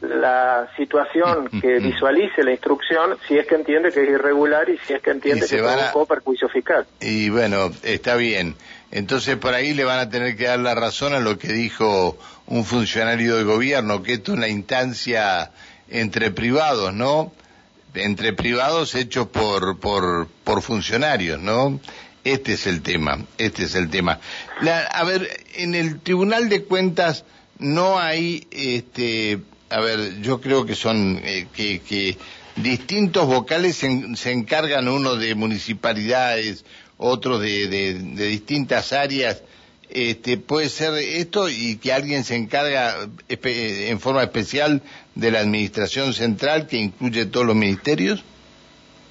la 0.00 0.68
situación 0.76 1.48
que 1.60 1.80
visualice 1.80 2.44
la 2.44 2.52
instrucción 2.52 3.16
si 3.26 3.36
es 3.36 3.46
que 3.46 3.56
entiende 3.56 3.90
que 3.90 4.02
es 4.02 4.10
irregular 4.10 4.68
y 4.68 4.78
si 4.78 4.94
es 4.94 5.02
que 5.02 5.10
entiende 5.10 5.46
que 5.46 5.58
provocó 5.58 6.06
perjuicio 6.06 6.48
fiscal. 6.48 6.86
Y 7.00 7.30
bueno, 7.30 7.70
está 7.82 8.14
bien. 8.14 8.54
Entonces 8.92 9.36
por 9.36 9.54
ahí 9.54 9.74
le 9.74 9.84
van 9.84 9.98
a 9.98 10.08
tener 10.08 10.36
que 10.36 10.44
dar 10.44 10.60
la 10.60 10.74
razón 10.74 11.14
a 11.14 11.20
lo 11.20 11.36
que 11.38 11.48
dijo 11.48 12.16
un 12.46 12.64
funcionario 12.64 13.36
de 13.36 13.44
gobierno, 13.44 14.02
que 14.02 14.14
esto 14.14 14.32
es 14.32 14.38
una 14.38 14.48
instancia 14.48 15.50
entre 15.90 16.30
privados, 16.30 16.94
¿no? 16.94 17.32
Entre 17.94 18.32
privados 18.32 18.94
hechos 18.94 19.26
por, 19.28 19.80
por, 19.80 20.28
por 20.44 20.62
funcionarios, 20.62 21.40
¿no? 21.40 21.80
Este 22.22 22.52
es 22.52 22.66
el 22.66 22.82
tema, 22.82 23.18
este 23.38 23.64
es 23.64 23.74
el 23.74 23.90
tema. 23.90 24.20
a 24.92 25.04
ver, 25.04 25.28
en 25.54 25.74
el 25.74 26.00
Tribunal 26.00 26.48
de 26.48 26.62
Cuentas 26.64 27.24
no 27.58 27.98
hay, 27.98 28.46
este, 28.50 29.40
a 29.70 29.80
ver, 29.80 30.20
yo 30.20 30.40
creo 30.40 30.64
que 30.66 30.74
son, 30.74 31.20
eh, 31.24 31.46
que, 31.52 31.80
que 31.80 32.16
distintos 32.56 33.26
vocales 33.26 33.76
se, 33.76 34.30
encargan 34.32 34.88
uno 34.88 35.16
de 35.16 35.34
municipalidades, 35.34 36.64
otros 36.96 37.40
de, 37.40 37.68
de, 37.68 37.94
de 37.94 38.26
distintas 38.26 38.92
áreas 38.92 39.42
este, 39.90 40.36
puede 40.36 40.68
ser 40.68 40.94
esto 40.94 41.48
y 41.48 41.76
que 41.76 41.92
alguien 41.92 42.24
se 42.24 42.36
encarga 42.36 43.08
en 43.28 44.00
forma 44.00 44.22
especial 44.22 44.82
de 45.14 45.30
la 45.30 45.40
administración 45.40 46.12
central 46.14 46.66
que 46.66 46.76
incluye 46.76 47.26
todos 47.26 47.46
los 47.46 47.56
ministerios? 47.56 48.22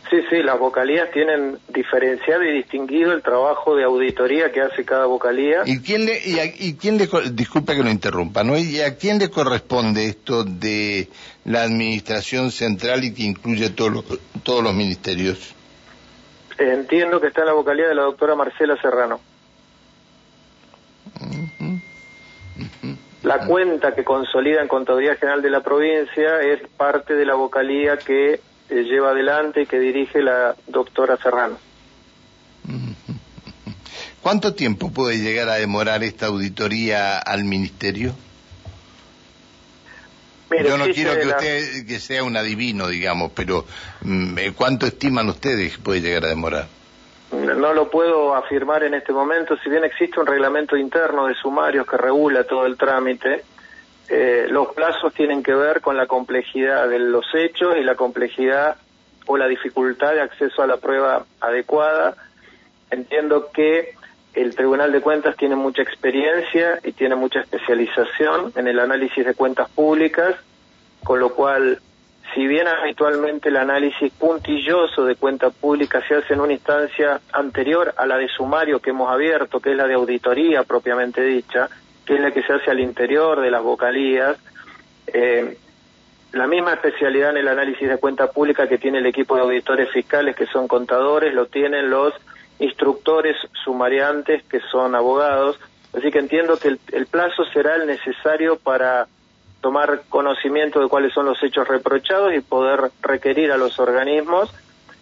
Sí, 0.10 0.22
sí, 0.30 0.42
las 0.42 0.58
vocalías 0.58 1.12
tienen 1.12 1.60
diferenciado 1.68 2.44
y 2.44 2.54
distinguido 2.54 3.12
el 3.12 3.22
trabajo 3.22 3.76
de 3.76 3.84
auditoría 3.84 4.52
que 4.54 4.62
hace 4.62 4.86
cada 4.86 5.06
vocalía. 5.06 5.64
¿Y 5.66 5.82
quién 5.82 6.06
le, 6.06 6.18
y, 6.24 6.76
quién 6.76 6.98
le, 6.98 7.10
disculpe 7.32 7.76
que 7.76 7.84
lo 7.84 7.90
interrumpa, 7.90 8.44
¿no? 8.44 8.58
¿Y 8.58 8.80
a 8.80 8.96
quién 8.96 9.20
le 9.20 9.30
corresponde 9.30 10.06
esto 10.06 10.46
de 10.46 11.10
la 11.44 11.64
administración 11.64 12.52
central 12.52 13.04
y 13.04 13.14
que 13.14 13.24
incluye 13.24 13.70
todos 13.72 14.06
todos 14.44 14.64
los 14.64 14.74
ministerios? 14.74 15.54
Entiendo 16.58 17.20
que 17.20 17.28
está 17.28 17.42
en 17.42 17.48
la 17.48 17.54
vocalía 17.54 17.88
de 17.88 17.96
la 17.96 18.04
doctora 18.04 18.36
Marcela 18.36 18.80
Serrano. 18.82 19.20
La 23.24 23.46
cuenta 23.46 23.94
que 23.94 24.06
consolida 24.06 24.62
en 24.62 24.70
Contaduría 24.70 25.16
General 25.16 25.42
de 25.42 25.50
la 25.50 25.62
provincia 25.62 26.40
es 26.40 26.62
parte 26.78 27.14
de 27.14 27.26
la 27.26 27.36
vocalía 27.36 27.98
que 27.98 28.40
eh, 28.70 28.84
lleva 28.84 29.12
adelante 29.12 29.62
y 29.62 29.66
que 29.66 29.80
dirige 29.80 30.22
la 30.22 30.56
doctora 30.68 31.18
Serrano. 31.18 31.58
¿Cuánto 34.22 34.54
tiempo 34.54 34.92
puede 34.92 35.20
llegar 35.20 35.50
a 35.50 35.56
demorar 35.56 36.04
esta 36.04 36.26
auditoría 36.28 37.18
al 37.18 37.46
ministerio? 37.46 38.14
Yo 40.50 40.78
no 40.78 40.86
quiero 40.86 41.14
que 41.20 41.28
usted 41.28 41.86
que 41.86 42.00
sea 42.00 42.24
un 42.24 42.38
adivino, 42.38 42.88
digamos, 42.88 43.32
pero 43.34 43.66
mm, 44.02 44.38
eh, 44.38 44.54
¿cuánto 44.56 44.86
estiman 44.86 45.28
ustedes 45.30 45.76
que 45.76 45.84
puede 45.84 46.02
llegar 46.02 46.26
a 46.26 46.30
demorar? 46.30 46.68
No 47.32 47.74
lo 47.74 47.90
puedo 47.90 48.34
afirmar 48.34 48.84
en 48.84 48.94
este 48.94 49.12
momento, 49.12 49.58
si 49.62 49.70
bien 49.70 49.84
existe 49.84 50.20
un 50.20 50.26
reglamento 50.26 50.78
interno 50.78 51.28
de 51.28 51.36
sumarios 51.36 51.86
que 51.86 51.98
regula 51.98 52.46
todo 52.46 52.66
el 52.66 52.78
trámite, 52.78 53.44
eh, 54.10 54.48
los 54.50 54.74
plazos 54.74 55.14
tienen 55.14 55.44
que 55.44 55.54
ver 55.54 55.82
con 55.82 55.98
la 55.98 56.08
complejidad 56.08 56.88
de 56.88 57.00
los 57.00 57.26
hechos 57.34 57.76
y 57.78 57.84
la 57.84 57.96
complejidad 57.96 58.78
o 59.26 59.38
la 59.38 59.48
dificultad 59.48 60.14
de 60.14 60.22
acceso 60.22 60.62
a 60.62 60.68
la 60.68 60.78
prueba 60.78 61.26
adecuada. 61.42 62.16
Entiendo 62.90 63.50
que 63.54 63.96
el 64.34 64.56
Tribunal 64.56 64.92
de 64.92 65.02
Cuentas 65.02 65.36
tiene 65.36 65.56
mucha 65.56 65.82
experiencia 65.82 66.80
y 66.84 66.94
tiene 66.94 67.16
mucha 67.16 67.42
especialización 67.42 68.54
en 68.56 68.68
el 68.68 68.80
análisis 68.80 69.26
de 69.26 69.34
cuentas 69.34 69.70
públicas, 69.70 70.36
con 71.04 71.20
lo 71.20 71.34
cual 71.34 71.80
si 72.34 72.46
bien 72.46 72.68
habitualmente 72.68 73.50
el 73.50 73.58
análisis 73.58 74.12
puntilloso 74.14 75.06
de 75.06 75.16
cuenta 75.16 75.50
pública 75.50 76.02
se 76.08 76.16
hace 76.16 76.34
en 76.34 76.42
una 76.42 76.54
instancia 76.54 77.20
anterior 77.34 77.94
a 77.98 78.06
la 78.06 78.18
de 78.18 78.28
sumario 78.28 78.80
que 78.80 78.92
hemos 78.92 79.12
abierto, 79.12 79.60
que 79.60 79.72
es 79.72 79.78
la 79.78 79.88
de 79.88 79.96
auditoría 79.96 80.64
propiamente 80.64 81.22
dicha, 81.22 81.70
que 82.08 82.16
es 82.16 82.22
la 82.22 82.32
que 82.32 82.42
se 82.42 82.54
hace 82.54 82.72
al 82.72 82.80
interior 82.80 83.42
de 83.42 83.52
las 83.52 83.62
vocalías, 83.62 84.38
eh, 85.08 85.58
la 86.32 86.48
misma 86.48 86.74
especialidad 86.74 87.32
en 87.32 87.38
el 87.38 87.48
análisis 87.48 87.88
de 87.88 87.98
cuenta 87.98 88.32
pública 88.32 88.68
que 88.68 88.78
tiene 88.78 89.00
el 89.00 89.06
equipo 89.06 89.36
de 89.36 89.42
auditores 89.42 89.92
fiscales, 89.92 90.36
que 90.36 90.46
son 90.48 90.68
contadores, 90.68 91.34
lo 91.34 91.48
tienen 91.48 91.90
los 91.90 92.14
instructores 92.60 93.36
sumariantes, 93.64 94.44
que 94.46 94.60
son 94.72 94.96
abogados. 94.96 95.60
Así 95.96 96.10
que 96.12 96.20
entiendo 96.20 96.58
que 96.58 96.78
el 96.94 97.06
plazo 97.06 97.44
será 97.54 97.76
el 97.76 97.86
necesario 97.86 98.58
para 98.58 99.08
tomar 99.62 100.04
conocimiento 100.10 100.80
de 100.80 100.88
cuáles 100.88 101.14
son 101.14 101.26
los 101.26 101.42
hechos 101.44 101.68
reprochados 101.68 102.34
y 102.34 102.40
poder 102.40 102.92
requerir 103.02 103.52
a 103.52 103.58
los 103.58 103.80
organismos 103.80 104.54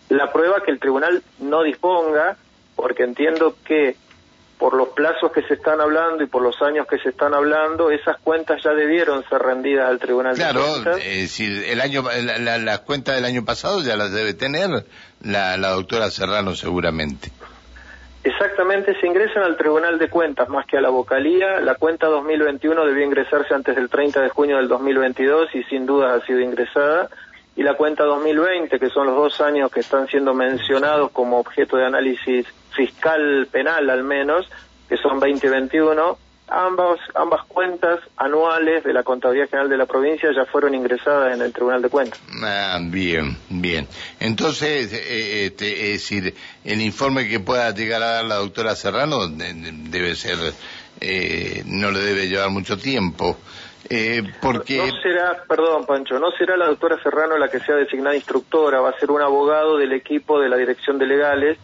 la 0.10 0.32
prueba 0.32 0.62
que 0.64 0.72
el 0.72 0.80
tribunal 0.80 1.24
no 1.40 1.64
disponga, 1.64 2.38
porque 2.76 3.04
entiendo 3.04 3.56
que 3.66 3.96
por 4.58 4.76
los 4.76 4.90
plazos 4.90 5.32
que 5.32 5.42
se 5.44 5.56
están 5.56 5.82
hablando 5.82 6.24
y 6.24 6.28
por 6.28 6.42
los 6.42 6.62
años 6.62 6.88
que 6.88 6.98
se 7.00 7.10
están 7.10 7.34
hablando, 7.34 7.92
esas 7.92 8.18
cuentas 8.20 8.62
ya 8.64 8.72
debieron 8.72 9.24
ser 9.28 9.42
rendidas 9.42 9.90
al 9.90 10.00
tribunal. 10.00 10.36
Claro, 10.36 10.64
eh, 10.98 11.28
si 11.28 11.46
el 11.46 11.82
año, 11.82 12.04
la, 12.04 12.58
las 12.58 12.80
cuentas 12.80 13.16
del 13.16 13.26
año 13.26 13.44
pasado 13.44 13.82
ya 13.82 13.96
las 13.96 14.12
debe 14.12 14.34
tener 14.34 14.86
la, 15.22 15.58
la 15.58 15.70
doctora 15.70 16.10
Serrano 16.10 16.56
seguramente. 16.56 17.32
Exactamente, 18.26 19.00
se 19.00 19.06
ingresan 19.06 19.44
al 19.44 19.56
Tribunal 19.56 20.00
de 20.00 20.10
Cuentas 20.10 20.50
más 20.50 20.66
que 20.66 20.78
a 20.78 20.82
la 20.82 20.90
vocalía. 20.90 21.60
La 21.60 21.76
cuenta 21.76 22.08
2021 22.08 22.86
debió 22.86 23.06
ingresarse 23.06 23.54
antes 23.54 23.76
del 23.76 23.88
30 23.88 24.20
de 24.20 24.30
junio 24.30 24.58
del 24.58 24.68
2022 24.68 25.54
y 25.54 25.64
sin 25.66 25.86
duda 25.86 26.16
ha 26.16 26.26
sido 26.26 26.40
ingresada. 26.40 27.10
Y 27.56 27.64
la 27.64 27.76
cuenta 27.76 28.04
2020, 28.04 28.80
que 28.80 28.90
son 28.90 29.08
los 29.08 29.16
dos 29.16 29.42
años 29.42 29.72
que 29.72 29.80
están 29.80 30.08
siendo 30.08 30.34
mencionados 30.34 31.12
como 31.12 31.40
objeto 31.40 31.78
de 31.78 31.86
análisis 31.86 32.46
fiscal 32.72 33.48
penal 33.52 33.90
al 33.90 34.04
menos, 34.04 34.50
que 34.90 34.98
son 34.98 35.20
2021, 35.20 36.18
Ambas, 36.48 37.00
ambas 37.16 37.44
cuentas 37.48 38.02
anuales 38.18 38.84
de 38.84 38.94
la 38.94 39.02
Contabilidad 39.02 39.50
General 39.50 39.68
de 39.68 39.78
la 39.78 39.88
provincia 39.88 40.30
ya 40.32 40.46
fueron 40.46 40.76
ingresadas 40.76 41.34
en 41.34 41.42
el 41.42 41.52
Tribunal 41.52 41.82
de 41.82 41.90
Cuentas. 41.90 42.20
Ah, 42.44 42.78
bien, 42.84 43.36
bien. 43.50 43.88
Entonces, 44.20 44.94
eh, 44.94 45.48
este, 45.48 45.94
es 45.94 46.02
decir, 46.02 46.36
el 46.64 46.82
informe 46.82 47.28
que 47.28 47.40
pueda 47.40 47.72
llegar 47.72 48.04
a 48.04 48.12
dar 48.12 48.26
la 48.26 48.36
doctora 48.36 48.76
Serrano 48.76 49.28
debe 49.28 50.16
ser, 50.16 50.38
eh, 51.02 51.64
no 51.66 51.90
le 51.90 52.00
debe 52.02 52.28
llevar 52.28 52.52
mucho 52.52 52.78
tiempo. 52.78 53.40
Eh, 53.89 54.24
porque... 54.42 54.77
No 54.77 55.01
será, 55.01 55.44
perdón 55.48 55.86
Pancho, 55.86 56.20
no 56.20 56.32
será 56.32 56.58
la 56.58 56.68
doctora 56.68 57.01
Serrano 57.04 57.38
la 57.38 57.50
que 57.50 57.60
sea 57.60 57.75
designada 57.75 58.15
instructora, 58.15 58.82
va 58.82 58.89
a 58.89 59.00
ser 59.00 59.12
un 59.12 59.22
abogado 59.22 59.77
del 59.77 59.94
equipo 59.94 60.39
de 60.39 60.50
la 60.50 60.58
Dirección 60.58 60.98
de 60.98 61.06
Legales 61.06 61.58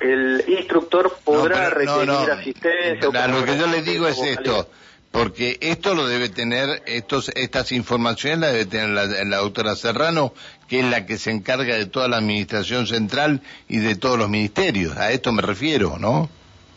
el 0.00 0.44
instructor 0.48 1.16
podrá 1.24 1.70
requerir 1.70 2.30
asistencia. 2.30 3.28
lo 3.28 3.44
que 3.44 3.58
yo 3.58 3.66
le 3.66 3.82
digo 3.82 4.08
es 4.08 4.18
esto, 4.18 4.68
porque 5.10 5.58
esto 5.60 5.94
lo 5.94 6.06
debe 6.06 6.28
tener, 6.28 6.82
estos, 6.86 7.30
estas 7.34 7.72
informaciones 7.72 8.40
las 8.40 8.52
debe 8.52 8.66
tener 8.66 8.88
la, 8.90 9.36
doctora 9.38 9.76
Serrano, 9.76 10.34
que 10.68 10.80
es 10.80 10.86
la 10.86 11.06
que 11.06 11.18
se 11.18 11.30
encarga 11.30 11.76
de 11.76 11.86
toda 11.86 12.08
la 12.08 12.16
administración 12.16 12.86
central 12.86 13.40
y 13.68 13.78
de 13.78 13.96
todos 13.96 14.18
los 14.18 14.28
ministerios. 14.28 14.96
A 14.96 15.12
esto 15.12 15.32
me 15.32 15.42
refiero, 15.42 15.98
¿no? 15.98 16.28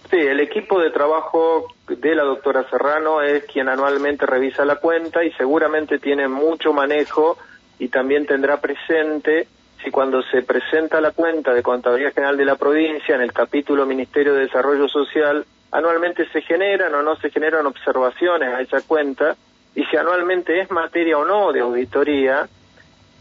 Sí, 0.09 0.17
el 0.17 0.39
equipo 0.39 0.79
de 0.79 0.89
trabajo 0.89 1.67
de 1.87 2.15
la 2.15 2.23
doctora 2.23 2.63
Serrano 2.69 3.21
es 3.21 3.43
quien 3.43 3.67
anualmente 3.67 4.25
revisa 4.25 4.63
la 4.63 4.77
cuenta 4.77 5.23
y 5.23 5.31
seguramente 5.33 5.99
tiene 5.99 6.29
mucho 6.29 6.71
manejo 6.71 7.37
y 7.77 7.89
también 7.89 8.25
tendrá 8.25 8.61
presente 8.61 9.47
si 9.83 9.91
cuando 9.91 10.21
se 10.23 10.41
presenta 10.41 11.01
la 11.01 11.11
cuenta 11.11 11.53
de 11.53 11.61
Contabilidad 11.61 12.13
General 12.13 12.37
de 12.37 12.45
la 12.45 12.55
provincia 12.55 13.15
en 13.15 13.21
el 13.21 13.33
capítulo 13.33 13.85
Ministerio 13.85 14.33
de 14.33 14.41
Desarrollo 14.41 14.87
Social, 14.87 15.45
anualmente 15.71 16.27
se 16.29 16.41
generan 16.41 16.95
o 16.95 17.03
no 17.03 17.15
se 17.17 17.29
generan 17.29 17.65
observaciones 17.65 18.53
a 18.53 18.61
esa 18.61 18.81
cuenta 18.81 19.35
y 19.75 19.83
si 19.85 19.97
anualmente 19.97 20.59
es 20.59 20.71
materia 20.71 21.17
o 21.17 21.25
no 21.25 21.51
de 21.51 21.59
auditoría, 21.59 22.47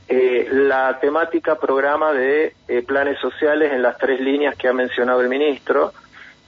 eh, 0.08 0.48
la 0.52 0.98
temática 1.00 1.58
programa 1.58 2.12
de 2.12 2.54
eh, 2.68 2.82
planes 2.82 3.18
sociales 3.18 3.72
en 3.72 3.82
las 3.82 3.98
tres 3.98 4.20
líneas 4.20 4.56
que 4.56 4.68
ha 4.68 4.72
mencionado 4.72 5.20
el 5.20 5.28
ministro. 5.28 5.92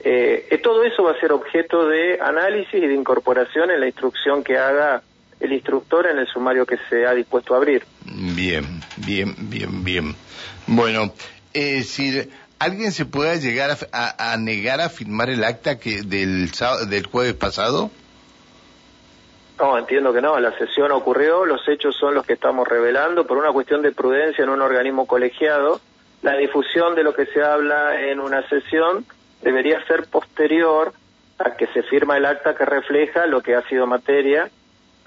Eh, 0.01 0.61
todo 0.63 0.85
eso 0.85 1.03
va 1.03 1.13
a 1.13 1.21
ser 1.21 1.33
objeto 1.33 1.89
de 1.89 2.21
análisis 2.21 2.75
y 2.75 2.87
de 2.87 2.95
incorporación 2.95 3.71
en 3.71 3.81
la 3.81 3.87
instrucción 3.87 4.45
que 4.45 4.57
haga 4.57 5.03
el 5.41 5.53
instructor 5.53 6.07
en 6.07 6.19
el 6.19 6.27
sumario 6.27 6.67
que 6.67 6.79
se 6.89 7.07
ha 7.07 7.15
dispuesto 7.15 7.55
a 7.55 7.59
abrir. 7.59 7.85
Bien, 8.05 8.65
bien, 8.97 9.35
bien, 9.39 9.85
bien. 9.85 10.15
Bueno, 10.67 11.13
es 11.53 11.77
decir, 11.79 12.31
¿alguien 12.59 12.93
se 12.93 13.07
puede 13.07 13.41
llegar 13.41 13.77
a, 13.93 14.37
negar 14.37 14.81
a 14.81 14.89
firmar 14.89 15.31
el 15.31 15.45
acta 15.45 15.79
que 15.79 16.03
del, 16.03 16.51
del 16.89 17.07
jueves 17.07 17.35
pasado? 17.35 17.91
No, 19.59 19.77
entiendo 19.77 20.13
que 20.13 20.21
no. 20.21 20.39
La 20.39 20.57
sesión 20.57 20.93
ocurrió, 20.93 21.45
los 21.45 21.67
hechos 21.69 21.97
son 21.97 22.15
los 22.15 22.25
que 22.25 22.35
estamos 22.35 22.67
revelando 22.67 23.27
por 23.27 23.39
una 23.39 23.53
cuestión 23.53 23.83
de 23.83 23.91
prudencia 23.91 24.45
en 24.45 24.51
un 24.51 24.63
organismo 24.63 25.07
colegiado. 25.07 25.81
La 26.23 26.37
difusión 26.37 26.95
de 26.95 27.03
lo 27.03 27.15
que 27.15 27.27
se 27.27 27.43
habla 27.43 28.01
en 28.01 28.21
una 28.21 28.49
sesión 28.49 29.05
debería 29.43 29.85
ser 29.87 30.07
posterior 30.07 30.93
a 31.39 31.57
que 31.57 31.67
se 31.69 31.83
firma 31.83 32.17
el 32.17 32.27
acta 32.27 32.55
que 32.55 32.65
refleja 32.65 33.27
lo 33.27 33.43
que 33.43 33.55
ha 33.55 33.63
sido 33.69 33.87
materia 33.87 34.51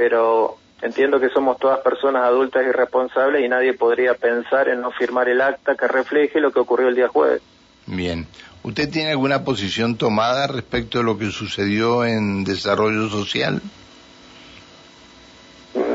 pero 0.01 0.57
entiendo 0.81 1.19
que 1.19 1.29
somos 1.29 1.59
todas 1.59 1.79
personas 1.81 2.23
adultas 2.23 2.63
y 2.67 2.71
responsables 2.71 3.45
y 3.45 3.47
nadie 3.47 3.73
podría 3.73 4.15
pensar 4.15 4.67
en 4.67 4.81
no 4.81 4.89
firmar 4.91 5.29
el 5.29 5.41
acta 5.41 5.75
que 5.75 5.87
refleje 5.87 6.39
lo 6.39 6.51
que 6.51 6.59
ocurrió 6.59 6.87
el 6.87 6.95
día 6.95 7.07
jueves. 7.07 7.41
Bien. 7.85 8.25
¿Usted 8.63 8.89
tiene 8.89 9.11
alguna 9.11 9.43
posición 9.43 9.95
tomada 9.95 10.47
respecto 10.47 10.99
a 10.99 11.03
lo 11.03 11.19
que 11.19 11.29
sucedió 11.29 12.03
en 12.03 12.43
desarrollo 12.43 13.09
social? 13.09 13.61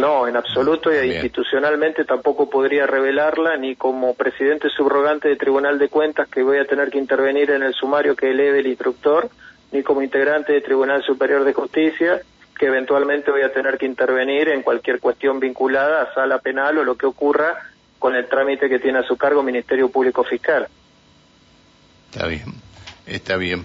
No, 0.07 0.29
en 0.29 0.37
absoluto, 0.37 0.95
y 0.95 1.11
institucionalmente 1.11 2.05
tampoco 2.05 2.49
podría 2.49 2.87
revelarla, 2.87 3.57
ni 3.57 3.75
como 3.75 4.15
presidente 4.15 4.69
subrogante 4.71 5.27
del 5.27 5.37
Tribunal 5.37 5.81
de 5.81 5.89
Cuentas, 5.89 6.29
que 6.29 6.45
voy 6.45 6.59
a 6.59 6.65
tener 6.65 6.91
que 6.91 6.99
intervenir 6.99 7.51
en 7.51 7.65
el 7.65 7.75
sumario 7.75 8.15
que 8.15 8.31
eleve 8.31 8.61
el 8.61 8.69
instructor, 8.69 9.29
ni 9.73 9.83
como 9.83 10.03
integrante 10.03 10.53
del 10.53 10.63
Tribunal 10.63 11.03
Superior 11.03 11.43
de 11.43 11.53
Justicia, 11.53 12.21
que 12.57 12.67
eventualmente 12.67 13.33
voy 13.33 13.43
a 13.43 13.53
tener 13.53 13.79
que 13.79 13.87
intervenir 13.87 14.49
en 14.51 14.63
cualquier 14.63 15.01
cuestión 15.01 15.41
vinculada 15.41 16.03
a 16.03 16.15
sala 16.15 16.39
penal 16.39 16.79
o 16.79 16.85
lo 16.85 16.97
que 16.97 17.07
ocurra 17.07 17.59
con 17.99 18.15
el 18.15 18.29
trámite 18.29 18.69
que 18.69 18.79
tiene 18.79 19.01
a 19.01 19.03
su 19.03 19.17
cargo 19.17 19.43
Ministerio 19.43 19.89
Público 19.89 20.23
Fiscal. 20.23 20.69
Está 22.13 22.29
bien, 22.29 22.45
está 23.07 23.37
bien. 23.37 23.65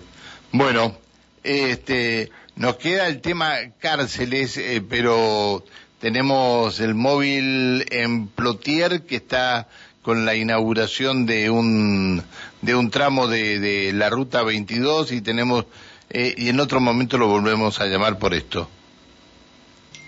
Bueno, 0.51 0.97
este, 1.43 2.31
nos 2.55 2.77
queda 2.77 3.07
el 3.07 3.21
tema 3.21 3.57
cárceles, 3.77 4.57
eh, 4.57 4.81
pero 4.89 5.63
tenemos 6.01 6.79
el 6.79 6.95
móvil 6.95 7.85
en 7.91 8.27
Plotier 8.27 9.03
que 9.05 9.17
está 9.17 9.67
con 10.01 10.25
la 10.25 10.35
inauguración 10.35 11.27
de 11.27 11.51
un 11.51 12.23
de 12.61 12.75
un 12.75 12.89
tramo 12.89 13.27
de, 13.27 13.59
de 13.59 13.93
la 13.93 14.09
ruta 14.09 14.43
22 14.43 15.11
y 15.11 15.21
tenemos 15.21 15.65
eh, 16.09 16.33
y 16.35 16.49
en 16.49 16.59
otro 16.59 16.79
momento 16.79 17.17
lo 17.17 17.27
volvemos 17.27 17.79
a 17.79 17.85
llamar 17.85 18.17
por 18.17 18.33
esto. 18.33 18.67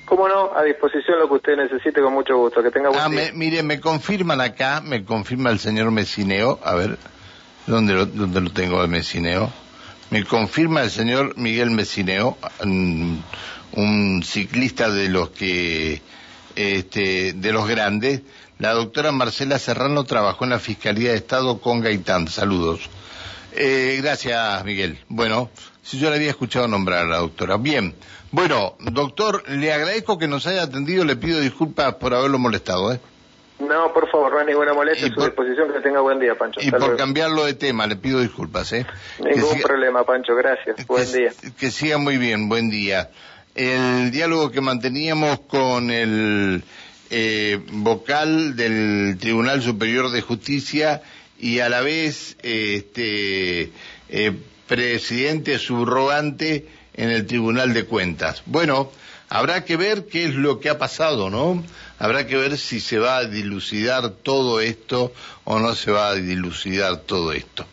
Cómo 0.06 0.28
no, 0.28 0.52
a 0.56 0.64
disposición 0.64 1.20
lo 1.20 1.28
que 1.30 1.36
usted 1.36 1.56
necesite 1.56 2.02
con 2.02 2.14
mucho 2.14 2.38
gusto. 2.38 2.62
Que 2.62 2.72
tenga 2.72 2.90
buen 2.90 3.00
ah, 3.00 3.32
mire, 3.34 3.64
me 3.64 3.80
confirman 3.80 4.42
acá, 4.42 4.82
me 4.82 5.06
confirma 5.06 5.50
el 5.50 5.60
señor 5.60 5.92
Mesineo, 5.92 6.60
a 6.64 6.76
ver, 6.76 6.98
¿dónde 7.68 7.94
lo, 7.94 8.06
dónde 8.06 8.42
lo 8.42 8.52
tengo 8.52 8.82
de 8.82 8.88
Mesineo? 8.88 9.50
Me 10.10 10.26
confirma 10.26 10.82
el 10.82 10.92
señor 10.92 11.38
Miguel 11.38 11.72
Mesineo, 11.72 12.38
un, 13.74 14.24
ciclista 14.24 14.90
de 14.90 15.10
los 15.10 15.30
que, 15.30 16.02
este, 16.56 17.34
de 17.34 17.52
los 17.52 17.68
grandes. 17.68 18.22
La 18.60 18.74
doctora 18.74 19.12
Marcela 19.12 19.60
Serrano 19.60 20.04
trabajó 20.04 20.46
en 20.46 20.52
la 20.52 20.60
Fiscalía 20.60 21.12
de 21.12 21.18
Estado 21.18 21.60
con 21.60 21.82
Gaitán. 21.82 22.28
Saludos. 22.28 22.90
Eh, 23.56 24.00
gracias, 24.02 24.64
Miguel. 24.64 25.00
Bueno, 25.10 25.50
si 25.82 26.00
yo 26.00 26.10
le 26.10 26.16
había 26.16 26.30
escuchado 26.30 26.68
nombrar 26.68 27.06
a 27.06 27.10
la 27.10 27.18
doctora. 27.18 27.58
Bien. 27.58 27.94
Bueno, 28.32 28.76
doctor, 28.80 29.48
le 29.50 29.72
agradezco 29.72 30.18
que 30.18 30.28
nos 30.28 30.48
haya 30.48 30.64
atendido, 30.64 31.06
le 31.06 31.16
pido 31.16 31.40
disculpas 31.40 31.96
por 31.96 32.16
haberlo 32.16 32.40
molestado, 32.40 32.92
¿eh? 32.92 33.00
No, 33.60 33.94
por 33.94 34.10
favor, 34.10 34.34
no 34.34 34.40
hay 34.40 34.48
ninguna 34.48 34.74
molestia, 34.74 35.08
a 35.08 35.14
su 35.14 35.22
disposición, 35.22 35.72
que 35.72 35.80
tenga 35.80 36.02
buen 36.02 36.20
día, 36.20 36.36
Pancho. 36.36 36.60
Y 36.62 36.72
por 36.72 36.98
cambiarlo 36.98 37.46
de 37.46 37.54
tema, 37.54 37.86
le 37.86 37.96
pido 37.96 38.20
disculpas, 38.20 38.74
¿eh? 38.74 38.86
Ningún 39.20 39.62
problema, 39.62 40.04
Pancho, 40.04 40.36
gracias, 40.36 40.86
buen 40.88 41.12
día. 41.12 41.32
Que 41.60 41.70
siga 41.72 41.98
muy 41.98 42.18
bien, 42.18 42.50
buen 42.50 42.70
día. 42.70 43.12
El 43.56 44.10
diálogo 44.10 44.52
que 44.52 44.62
manteníamos 44.62 45.42
con 45.42 45.92
el 45.92 46.64
eh, 47.12 47.60
vocal 47.72 48.56
del 48.56 49.18
Tribunal 49.20 49.62
Superior 49.62 50.10
de 50.10 50.22
Justicia 50.22 51.04
y 51.40 51.60
a 51.60 51.70
la 51.70 51.82
vez 51.82 52.36
este 52.42 53.72
eh, 54.10 54.32
presidente 54.68 55.60
subrogante 55.60 56.68
en 56.96 57.12
el 57.12 57.28
Tribunal 57.28 57.76
de 57.76 57.86
Cuentas. 57.86 58.42
Bueno, 58.48 58.92
habrá 59.30 59.64
que 59.66 59.78
ver 59.78 60.08
qué 60.08 60.26
es 60.26 60.34
lo 60.34 60.60
que 60.60 60.70
ha 60.70 60.80
pasado, 60.80 61.30
¿no? 61.30 61.64
Habrá 62.00 62.26
que 62.26 62.38
ver 62.38 62.58
si 62.58 62.80
se 62.80 62.98
va 62.98 63.18
a 63.18 63.26
dilucidar 63.26 64.10
todo 64.10 64.62
esto 64.62 65.14
o 65.44 65.60
no 65.60 65.76
se 65.76 65.92
va 65.92 66.10
a 66.10 66.16
dilucidar 66.16 67.02
todo 67.02 67.34
esto. 67.34 67.68